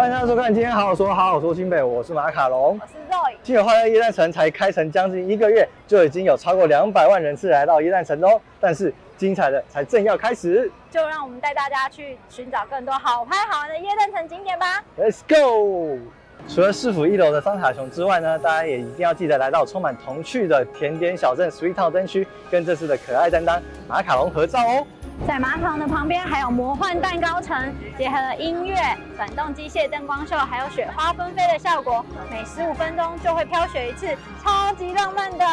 [0.00, 3.36] 欢迎大家收看，今天好好说，好好说新北，我是马卡龙，我是 Zoe。
[3.42, 8.40] 今年花乐耶诞城才开城将近一个月，就已经有超过两百万人次来到耶诞城喽。
[8.58, 14.82] 但是精彩的才正要开始，就让我们带大家去寻找更多好拍好玩的耶诞城景点吧。
[14.98, 15.98] Let's go！
[16.48, 24.86] 除了市府一楼的桑塔熊之外呢，大家也一定要记得来到充满童趣的甜点小镇 Sweet Town 灯区，跟这次的可爱担当马卡龙合照哦。
[25.26, 28.76] 在马卡龙的旁边还有魔幻蛋糕城，结合了音乐、
[29.16, 34.08] 转动机械灯光秀，还有雪花纷飞的效果，每十五分钟就会飘雪一次，
[34.42, 35.44] 超级浪漫的。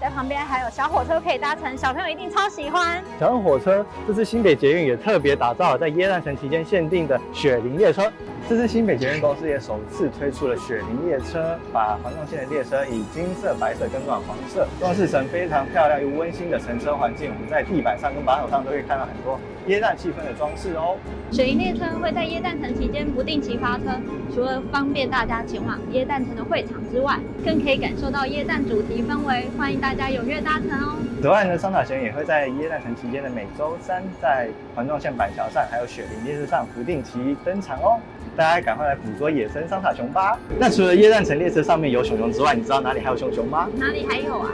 [0.00, 3.02] 在旁边还有小火车可以搭乘，小朋友一定超喜欢。
[3.18, 8.12] 小火车，这次新北捷运也特别打造了在耶诞城期间限定的雪林列车。
[8.48, 17.30] 这是新北捷运公司也首次推出了雪林列车，把环状线的列车以金色、白色跟暖黄色装饰成非常漂亮又温馨的乘车环境。
[17.30, 20.96] 我们在地板上跟把手上都可以看到很多耶诞气氛的装饰哦。
[21.30, 24.00] 雪林列车会在耶诞城期间不定期发车，
[24.34, 30.96] 除了方便大家前往耶诞城的会场之外，更可以感受到耶诞主题氛围，欢迎大家踊跃搭乘哦。
[31.20, 38.00] 此外呢，桑塔熊也会在耶诞城期间的每周三在环状线板桥上还有雪林列车上不定期登场哦。
[38.38, 40.38] 大家赶快来捕捉野生桑塔熊吧！
[40.60, 43.68] 那除了耶诞城列车上面有熊熊之外，你知道哪里还有熊熊吗？
[43.74, 44.48] 哪里还有啊？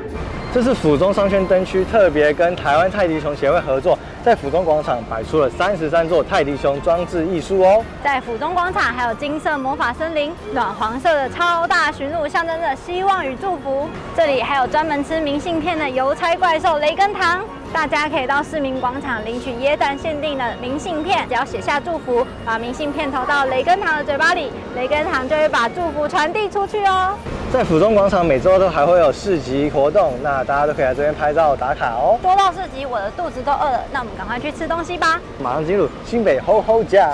[0.54, 7.84] 这是府中商圈灯区特别跟台湾泰迪熊协会合作，在府中广场摆出了三十三座泰迪熊装置艺术哦。
[8.02, 13.86] 在府中广场还有金色魔法森林，暖黄色的超大驯鹿象征着希望与祝福。
[14.16, 17.44] 这里还有专门吃明信片的邮差怪兽雷根糖。
[17.74, 27.18] 大家可以到市民广场领取耶诞限定的明信片，只要写下祝福，把明信片投到雷根堂的嘴巴里，雷根堂就会把祝福传递出去哦。
[27.52, 32.16] 在府中广场每周都还会有市集活动，那大家都可以来这边拍照打卡哦。
[32.22, 35.20] 说到市集，我的肚子都饿了，那我们赶快去吃东西吧。
[35.42, 37.10] 马上进入新北厚厚呷。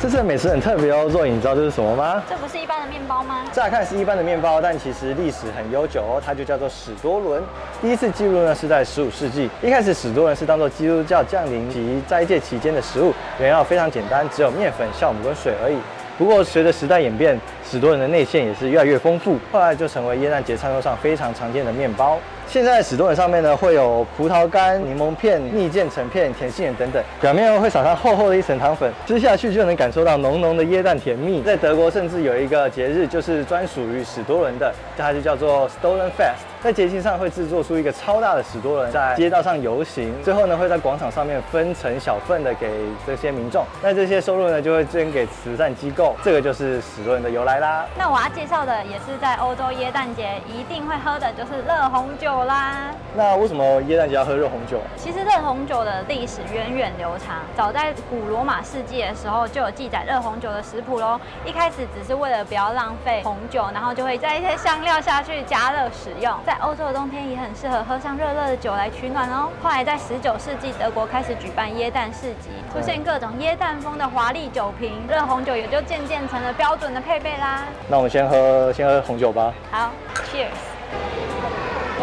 [0.00, 2.22] 这次的美食很特别哦，若隐你知道这是什么吗？
[2.30, 3.44] 这不是一般的面包吗？
[3.50, 7.42] 乍看是一般的面包，但其实历史很悠久哦，它就叫做史多伦。
[7.82, 15.76] 第一次记录呢是在十五世纪，一开始史多伦是当做基督教降临及斋戒期间的食物，原料非常简单，只有面粉、酵母跟水而已。
[16.18, 22.18] 不过随着时代演变，史多伦的内馅也是越来越丰富，后来就成为耶诞节餐桌上非常常见的面包。
[22.48, 31.40] 现在史多伦上面呢，会有葡萄干、柠檬片、蜜饯橙片、甜杏仁等等，表面会撒上厚厚的一层糖粉，吃下去就能感受到浓浓的耶诞甜蜜。
[31.42, 36.42] 在德国甚至有一个节日，就是专属于史多伦的，它就叫做 Stollen Fest。
[36.62, 42.70] 在节庆上会制作出一个超大的史多人，在街道上游行，最后呢会在广场上面分成小份的给
[43.06, 47.86] 这些民众，那这些收入呢就会捐给慈善机构，这个就是史多人的由来啦。
[47.96, 52.38] 那我要介绍的也是在欧洲耶诞节一定会喝的，就是热红酒。
[52.48, 54.80] 啦，那为什么耶诞节要喝热红酒？
[54.96, 61.20] 其实热红酒的历史源远流长，早在古罗马世纪的时候就有记载热红酒的食谱喽。
[61.44, 66.32] 一开始只是为了不要浪费红酒，然后就会在一些香料下去加热使用。
[66.48, 69.50] 在欧洲的冬天也很适合喝上热热的酒来取暖哦。
[69.62, 77.64] 后来在十九世纪，德国开始举办椰蛋市集，出现各种椰蛋风的华丽酒瓶，热红酒也就渐渐成了标准的配备啦。
[77.86, 79.52] 那我们先喝先喝红酒吧。
[79.70, 79.90] 好
[80.32, 80.48] ，Cheers。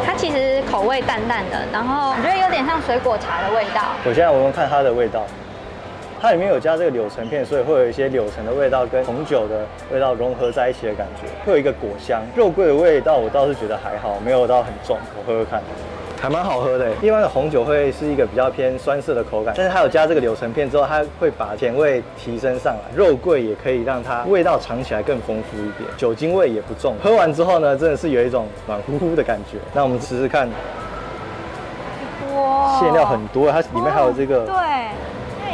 [0.06, 3.82] 它其实口味淡淡的，然后我觉得有点像水果茶的味道。
[4.04, 5.24] 我现在我们看它的味道，
[6.26, 9.64] 它里面有加这个柳橙片，所以会有一些柳橙的味道跟红酒的
[9.94, 12.20] 味道融合在一起的感觉，会有一个果香。
[12.36, 14.98] 肉桂的味道我倒是觉得还好，没有到很重。
[15.16, 15.62] 我喝喝看。
[16.20, 26.96] 还蛮好喝的，一般的红酒会是一个比较偏酸涩的口感，但是它有加这个柳橙片之后，它会把甜味提升上来，肉桂也可以让它味道尝起来更丰富一点，酒精味也不重。
[27.04, 29.60] 喝完之后呢，真的是有一种暖乎乎的感觉。
[29.76, 30.50] 那我们试试看，
[32.34, 34.56] 哇，馅料很多，它里面还有这个，对，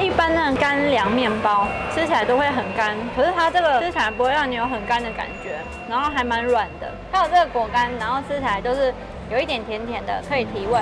[0.01, 5.55] 一般那种干粮面包吃起来都会很干，可是它这个吃起来不会让你有很干的感觉，
[5.89, 8.93] 然后还蛮软的，还有这个果干，然后吃起来就是。
[9.31, 10.77] 有一点甜甜的，可以提味，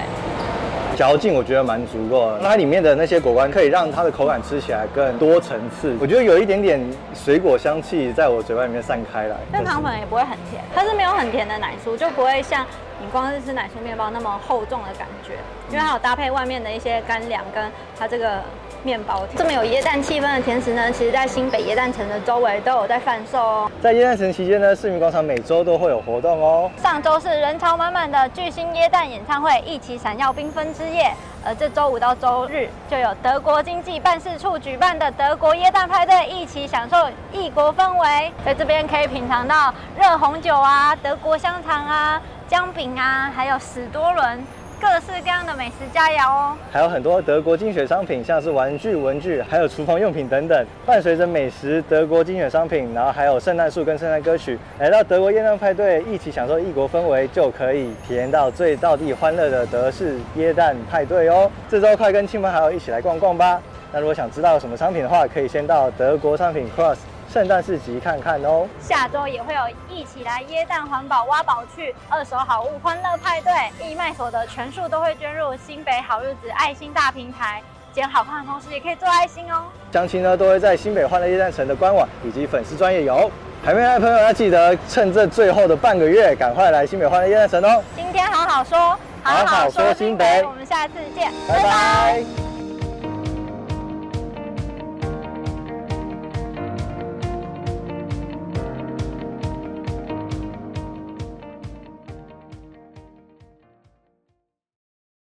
[0.97, 2.39] 嚼劲我觉得蛮足够的。
[2.41, 5.95] 那它里面的那些果干可以让它的口感吃起来更多层次。
[6.01, 6.81] 我觉得有一点点
[7.13, 9.35] 水果香气在我嘴巴里面散开来。
[9.51, 12.65] 但糖粉也不会很甜，它是没有很甜的奶酥，就不会像
[12.99, 15.33] 你光是吃奶酥面包那么厚重的感觉，
[15.69, 18.41] 因为它有搭配外面的一些干粮跟它这个。
[18.83, 23.71] 面包这么有椰蛋气氛的甜食呢，其实在新北椰蛋城的周围都有在贩售哦。
[23.81, 26.69] 在椰蛋城期间呢，市民广场每周都会有活动哦。
[26.81, 31.11] 上周是人潮满满的巨星椰蛋演唱会，一起闪耀缤纷之夜。
[31.45, 36.97] 而这周五到周日就有德国经济办事处举办的德国椰蛋派对，一起享受
[37.31, 38.31] 异国氛围。
[38.45, 44.43] 在这边可以品尝到热红酒啊、德国香肠啊、姜饼啊，还有史多伦。
[44.79, 46.57] 各式各样的美食佳肴哦。
[46.71, 50.65] 还有很多德国精选商品，像是玩具、文具，还有厨房用品等等。
[50.85, 61.51] 伴随着美食、德国精选商品，然后还有圣诞树跟圣诞歌曲，来到德国耶诞派对，一起享受异国氛围，就可以体验到最道地欢乐的德式耶诞派对哦。
[61.69, 63.61] 这周快跟亲朋好友一起来逛逛吧。
[63.91, 66.97] 那如果想知道有什么商品的话，可以先到德国商品 Cross。
[67.31, 73.53] 圣诞市集看看哦，下周也会有一起来耶诞环保挖宝去，二手好物欢乐派对，
[73.87, 77.61] 义卖所得全数都会捐入新北好日子爱心大平台，
[77.93, 79.65] 捡好看的同时也可以做爱心哦。
[79.93, 83.29] 详情呢都会在新北欢乐夜诞城的官网以及粉丝专页有，
[83.63, 87.83] 还没来的朋友要记得趁这最后的半个月，赶快来新北欢乐夜诞城哦。
[87.95, 91.63] 今天好好说，好好说新北，我们下次见，拜拜。
[91.63, 92.48] 拜拜。